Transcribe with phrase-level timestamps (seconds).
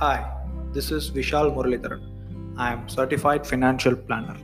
[0.00, 0.30] Hi,
[0.72, 2.02] this is Vishal Muralidharan.
[2.56, 4.36] I am certified financial planner.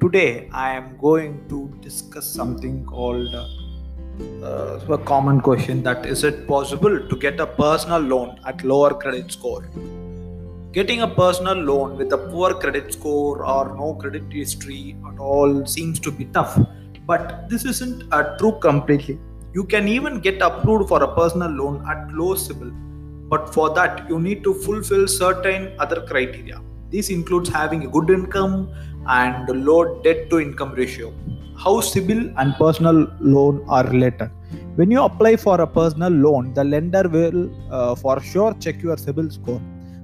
[0.00, 6.46] Today I am going to discuss something called uh, a common question that is it
[6.46, 9.68] possible to get a personal loan at lower credit score?
[10.70, 15.66] Getting a personal loan with a poor credit score or no credit history at all
[15.66, 16.56] seems to be tough,
[17.04, 19.18] but this isn't a true completely.
[19.54, 22.72] You can even get approved for a personal loan at low CIBIL,
[23.30, 26.60] but for that you need to fulfill certain other criteria.
[26.90, 28.70] This includes having a good income
[29.06, 31.12] and low debt to income ratio.
[31.56, 34.30] How CIBIL and personal loan are related.
[34.76, 38.96] When you apply for a personal loan, the lender will uh, for sure check your
[38.96, 39.60] CIBIL score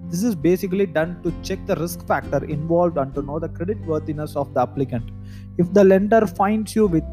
[0.08, 3.78] this is basically done to check the risk factor involved and to know the credit
[3.86, 5.10] worthiness of the applicant.
[5.58, 7.04] If the lender finds you with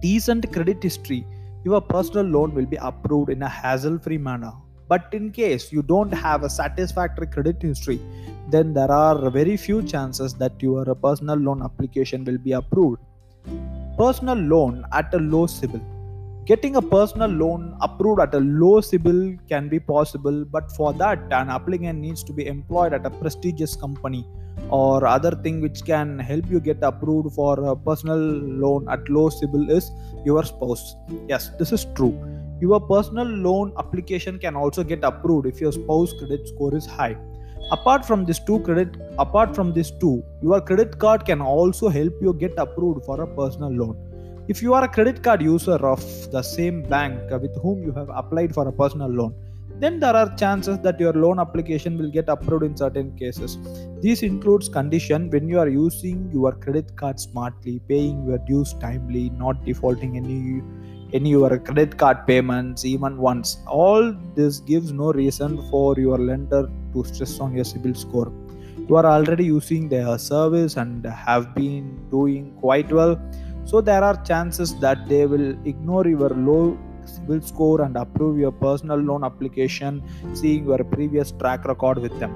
[0.00, 1.26] decent credit history,
[1.64, 4.52] your personal loan will be approved in a hassle free manner.
[4.92, 8.00] But in case you don't have a satisfactory credit history,
[8.50, 13.00] then there are very few chances that your personal loan application will be approved.
[13.96, 15.82] Personal loan at a low CIBIL
[16.44, 21.20] Getting a personal loan approved at a low CIBIL can be possible, but for that,
[21.30, 24.26] an applicant needs to be employed at a prestigious company
[24.68, 29.30] or other thing which can help you get approved for a personal loan at low
[29.30, 29.92] CIBIL is
[30.24, 30.96] your spouse.
[31.28, 32.12] Yes, this is true.
[32.62, 37.16] Your personal loan application can also get approved if your spouse credit score is high.
[37.70, 42.24] Apart from this two credit apart from this two, your credit card can also help
[42.28, 43.96] you get approved for a personal loan
[44.48, 46.00] if you are a credit card user of
[46.32, 49.34] the same bank with whom you have applied for a personal loan,
[49.78, 53.56] then there are chances that your loan application will get approved in certain cases.
[54.02, 59.30] This includes condition when you are using your credit card smartly, paying your dues timely,
[59.30, 60.60] not defaulting any
[61.12, 63.58] any your credit card payments even once.
[63.66, 68.32] All this gives no reason for your lender to stress on your CIBIL score.
[68.88, 73.18] You are already using their service and have been doing quite well
[73.64, 78.52] so there are chances that they will ignore your low CIBIL score and approve your
[78.52, 80.02] personal loan application,
[80.34, 82.32] seeing your previous track record with them.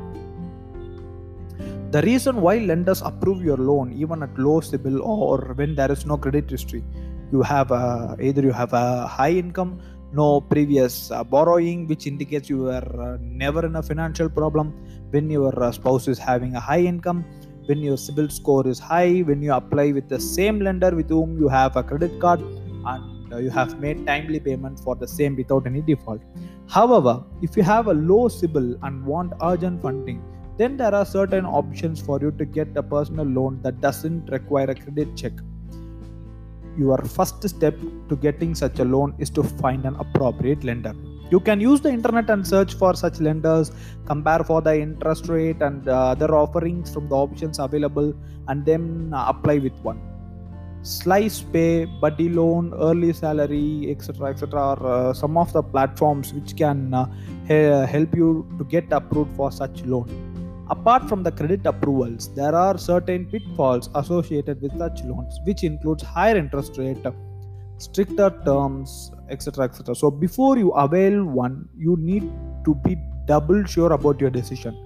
[1.91, 6.07] The reason why lenders approve your loan even at low CIBIL or when there is
[6.07, 6.85] no credit history,
[7.33, 9.81] you have a, either you have a high income,
[10.13, 14.73] no previous uh, borrowing, which indicates you are uh, never in a financial problem.
[15.11, 17.25] When your uh, spouse is having a high income,
[17.67, 21.39] when your CIBIL score is high, when you apply with the same lender with whom
[21.39, 25.37] you have a credit card, and uh, you have made timely payment for the same
[25.37, 26.23] without any default.
[26.69, 30.23] However, if you have a low CIBIL and want urgent funding,
[30.59, 34.71] then there are certain options for you to get a personal loan that doesn't require
[34.71, 35.33] a credit check.
[36.77, 37.77] Your first step
[38.09, 40.95] to getting such a loan is to find an appropriate lender.
[41.31, 43.73] You can use the internet and search for such lenders
[44.07, 48.15] compare for the interest rate and uh, other offerings from the options available
[48.49, 50.01] and then uh, apply with one.
[50.83, 57.07] Slicepay buddy loan EarlySalary etc etc are uh, some of the platforms which can uh,
[57.87, 60.26] help you to get approved for such loan
[60.71, 66.03] apart from the credit approvals there are certain pitfalls associated with such loans which includes
[66.03, 67.05] higher interest rate
[67.79, 72.31] stricter terms etc etc so before you avail one you need
[72.65, 72.97] to be
[73.27, 74.77] double sure about your decision.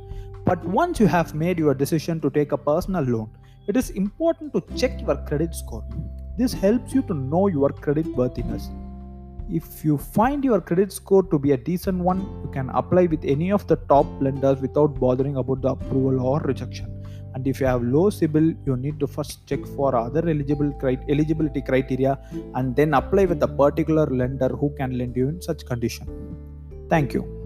[0.44, 3.30] But once you have made your decision to take a personal loan
[3.68, 5.84] it is important to check your credit score.
[6.38, 8.70] This helps you to know your credit worthiness
[9.52, 13.24] if you find your credit score to be a decent one you can apply with
[13.24, 16.96] any of the top lenders without bothering about the approval or rejection.
[17.34, 20.72] And if you have low CIBIL you need to first check for other eligible
[21.08, 22.18] eligibility criteria
[22.54, 26.08] and then apply with a particular lender who can lend you in such condition.
[26.88, 27.39] Thank you